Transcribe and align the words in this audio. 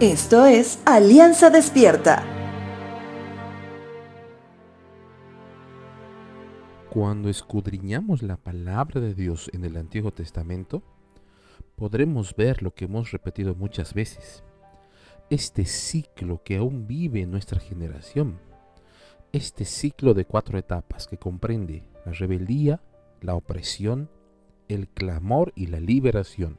Esto 0.00 0.44
es 0.44 0.78
Alianza 0.84 1.48
Despierta. 1.48 2.22
Cuando 6.90 7.30
escudriñamos 7.30 8.22
la 8.22 8.36
palabra 8.36 9.00
de 9.00 9.14
Dios 9.14 9.48
en 9.54 9.64
el 9.64 9.78
Antiguo 9.78 10.10
Testamento, 10.10 10.82
podremos 11.76 12.36
ver 12.36 12.62
lo 12.62 12.74
que 12.74 12.84
hemos 12.84 13.10
repetido 13.10 13.54
muchas 13.54 13.94
veces. 13.94 14.44
Este 15.30 15.64
ciclo 15.64 16.42
que 16.44 16.58
aún 16.58 16.86
vive 16.86 17.24
nuestra 17.24 17.58
generación. 17.58 18.38
Este 19.32 19.64
ciclo 19.64 20.12
de 20.12 20.26
cuatro 20.26 20.58
etapas 20.58 21.06
que 21.06 21.16
comprende 21.16 21.88
la 22.04 22.12
rebeldía, 22.12 22.82
la 23.22 23.34
opresión, 23.34 24.10
el 24.68 24.88
clamor 24.88 25.54
y 25.56 25.68
la 25.68 25.80
liberación. 25.80 26.58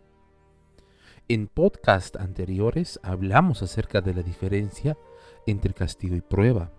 En 1.29 1.47
podcast 1.47 2.15
anteriores 2.15 3.01
hablamos 3.03 3.61
acerca 3.61 3.99
de 3.99 4.13
la 4.13 4.23
diferencia 4.23 4.97
entre 5.45 5.73
castigo 5.73 6.15
y 6.15 6.21
prueba 6.21 6.71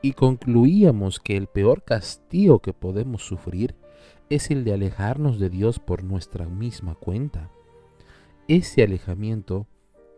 y 0.00 0.14
concluíamos 0.14 1.20
que 1.20 1.36
el 1.36 1.46
peor 1.46 1.82
castigo 1.82 2.60
que 2.60 2.72
podemos 2.72 3.26
sufrir 3.26 3.74
es 4.30 4.50
el 4.50 4.64
de 4.64 4.72
alejarnos 4.72 5.38
de 5.38 5.50
Dios 5.50 5.78
por 5.78 6.04
nuestra 6.04 6.46
misma 6.46 6.94
cuenta. 6.94 7.50
Ese 8.48 8.82
alejamiento 8.82 9.66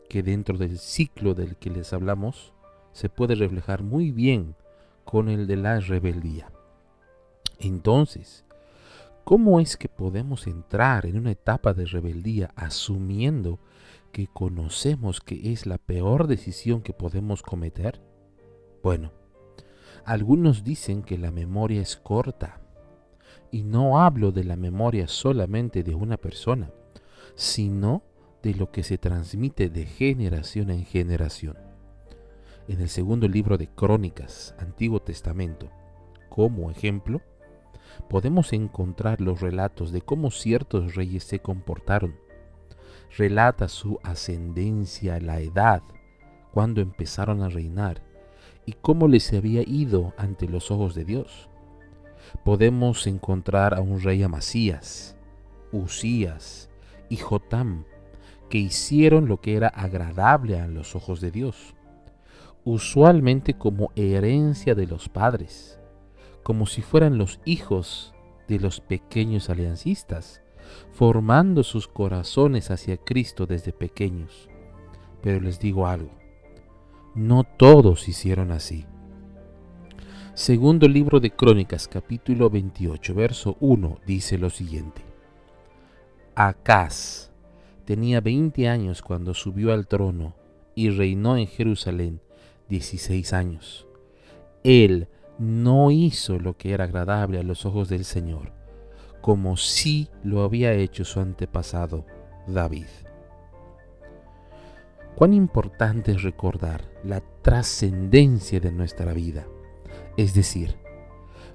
que 0.09 0.23
dentro 0.23 0.57
del 0.57 0.79
ciclo 0.79 1.35
del 1.35 1.57
que 1.57 1.71
les 1.71 1.93
hablamos 1.93 2.53
se 2.93 3.09
puede 3.09 3.35
reflejar 3.35 3.83
muy 3.83 4.13
bien 4.13 4.55
con 5.05 5.29
el 5.29 5.49
de 5.49 5.57
la 5.57 5.81
rebeldía. 5.81 6.53
Entonces, 7.59 8.45
¿Cómo 9.29 9.61
es 9.61 9.77
que 9.77 9.91
podemos 9.91 10.47
entrar 10.47 11.05
en 11.05 11.19
una 11.19 11.33
etapa 11.33 11.75
de 11.75 11.85
rebeldía 11.85 12.51
asumiendo 12.57 13.59
que 14.11 14.27
conocemos 14.27 15.21
que 15.21 15.53
es 15.53 15.67
la 15.67 15.77
peor 15.77 16.29
decisión 16.29 16.81
que 16.81 16.95
podemos 16.95 17.43
cometer? 17.43 18.01
Bueno, 18.83 19.13
algunos 20.07 20.65
dicen 20.65 21.03
que 21.03 21.19
la 21.19 21.31
memoria 21.31 21.83
es 21.83 21.99
corta. 21.99 22.63
Y 23.51 23.65
no 23.65 24.01
hablo 24.01 24.33
de 24.33 24.45
la 24.45 24.57
memoria 24.57 25.07
solamente 25.09 25.83
de 25.83 25.95
una 25.95 26.17
persona, 26.17 26.71
sino 27.35 28.05
de 28.43 28.55
lo 28.55 28.71
que 28.71 28.83
se 28.83 28.97
transmite 28.97 29.69
de 29.69 29.85
generación 29.85 30.71
en 30.71 30.87
generación. 30.87 31.59
En 32.67 32.81
el 32.81 32.89
segundo 32.89 33.29
libro 33.29 33.59
de 33.59 33.67
Crónicas, 33.67 34.55
Antiguo 34.59 35.03
Testamento, 35.03 35.71
como 36.31 36.71
ejemplo, 36.71 37.21
podemos 38.09 38.53
encontrar 38.53 39.21
los 39.21 39.41
relatos 39.41 39.93
de 39.93 40.01
cómo 40.01 40.31
ciertos 40.31 40.95
reyes 40.95 41.25
se 41.25 41.41
comportaron. 41.41 42.17
Relata 43.17 43.69
su 43.69 43.99
ascendencia, 44.03 45.21
la 45.21 45.41
edad, 45.41 45.83
cuando 46.53 46.81
empezaron 46.81 47.43
a 47.43 47.49
reinar 47.49 48.03
y 48.67 48.73
cómo 48.73 49.09
les 49.09 49.33
había 49.33 49.63
ido 49.63 50.13
ante 50.17 50.49
los 50.49 50.71
ojos 50.71 50.95
de 50.95 51.05
Dios. 51.05 51.49
Podemos 52.45 53.07
encontrar 53.07 53.75
a 53.75 53.81
un 53.81 54.01
rey 54.01 54.23
Amasías, 54.23 55.17
Usías 55.73 56.69
y 57.09 57.17
Jotam, 57.17 57.85
que 58.51 58.59
hicieron 58.59 59.29
lo 59.29 59.41
que 59.41 59.57
era 59.57 59.69
agradable 59.69 60.61
a 60.61 60.67
los 60.67 60.95
ojos 60.97 61.21
de 61.21 61.31
Dios, 61.31 61.75
usualmente 62.65 63.55
como 63.55 63.91
herencia 63.95 64.75
de 64.75 64.87
los 64.87 65.09
padres 65.09 65.78
como 66.49 66.65
si 66.65 66.81
fueran 66.81 67.19
los 67.19 67.41
hijos 67.45 68.15
de 68.49 68.59
los 68.59 68.81
pequeños 68.81 69.51
aliancistas, 69.51 70.41
formando 70.93 71.63
sus 71.63 71.89
corazones 71.89 72.71
hacia 72.71 72.97
Cristo 72.97 73.45
desde 73.45 73.75
pequeños. 73.75 74.49
Pero 75.21 75.41
les 75.41 75.61
digo 75.61 75.87
algo, 75.87 76.11
no 77.15 77.45
todos 77.45 78.09
hicieron 78.09 78.51
así. 78.51 78.87
Segundo 80.33 80.89
libro 80.89 81.21
de 81.21 81.33
Crónicas, 81.33 81.87
capítulo 81.87 82.49
28, 82.49 83.15
verso 83.15 83.59
1, 83.61 83.99
dice 84.07 84.39
lo 84.39 84.49
siguiente. 84.49 85.03
Acaz 86.35 87.31
tenía 87.85 88.23
20 88.23 88.69
años 88.71 89.03
cuando 89.03 89.35
subió 89.35 89.75
al 89.75 89.87
trono 89.87 90.35
y 90.75 90.89
reinó 90.89 91.37
en 91.37 91.47
Jerusalén 91.47 92.23
16 92.71 93.35
años. 93.35 93.87
Él 94.65 95.09
no 95.39 95.91
hizo 95.91 96.39
lo 96.39 96.57
que 96.57 96.73
era 96.73 96.85
agradable 96.85 97.39
a 97.39 97.43
los 97.43 97.65
ojos 97.65 97.89
del 97.89 98.05
Señor, 98.05 98.53
como 99.21 99.57
sí 99.57 100.09
lo 100.25 100.43
había 100.43 100.73
hecho 100.73 101.05
su 101.05 101.21
antepasado 101.21 102.05
David. 102.47 102.87
Cuán 105.15 105.35
importante 105.35 106.13
es 106.13 106.23
recordar 106.23 106.83
la 107.05 107.21
trascendencia 107.43 108.61
de 108.61 108.73
nuestra 108.73 109.13
vida, 109.13 109.47
es 110.17 110.35
decir, 110.35 110.77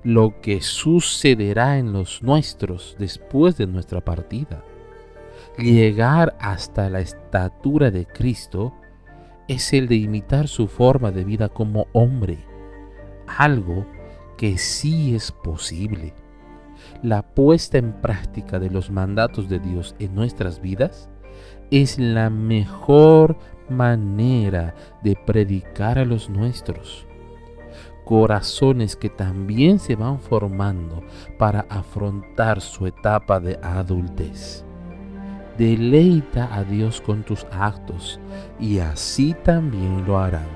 lo 0.04 0.42
que 0.42 0.62
sucederá 0.62 1.78
en 1.78 1.94
los 1.94 2.24
nuestros 2.24 2.96
después 3.00 3.58
de 3.58 3.68
nuestra 3.68 4.02
partida. 4.02 4.64
Llegar 5.58 6.36
hasta 6.40 6.90
la 6.90 7.00
estatura 7.00 7.90
de 7.90 8.06
Cristo 8.06 8.74
es 9.48 9.72
el 9.74 9.88
de 9.88 9.96
imitar 9.96 10.48
su 10.48 10.68
forma 10.68 11.12
de 11.12 11.24
vida 11.24 11.50
como 11.50 11.88
hombre 11.94 12.40
algo 13.38 13.86
que 14.38 14.58
sí 14.58 15.16
es 15.16 15.32
posible. 15.32 16.14
La 17.02 17.22
puesta 17.22 17.78
en 17.78 17.94
práctica 17.94 18.60
de 18.60 18.70
los 18.70 18.92
mandatos 18.92 19.50
de 19.50 19.60
Dios 19.60 19.96
en 20.00 20.16
nuestras 20.16 20.62
vidas 20.62 21.10
es 21.72 21.98
la 21.98 22.30
mejor 22.30 23.38
manera 23.70 24.76
de 25.02 25.16
predicar 25.16 25.98
a 25.98 26.06
los 26.06 26.30
nuestros. 26.30 27.08
Corazones 28.06 28.96
que 28.96 29.10
también 29.10 29.80
se 29.80 29.96
van 29.96 30.20
formando 30.20 31.04
para 31.38 31.62
afrontar 31.70 32.60
su 32.60 32.86
etapa 32.86 33.40
de 33.40 33.58
adultez. 33.62 34.66
Deleita 35.58 36.54
a 36.54 36.64
Dios 36.64 37.00
con 37.00 37.24
tus 37.24 37.46
actos 37.52 38.20
y 38.60 38.80
así 38.80 39.36
también 39.44 40.06
lo 40.06 40.18
harán 40.18 40.50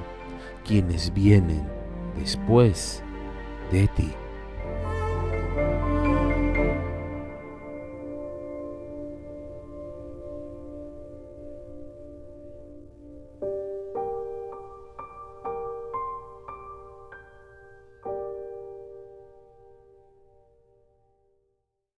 quienes 0.65 1.13
vienen 1.13 1.76
después 2.19 3.03
de 3.71 3.87
ti. 3.87 4.13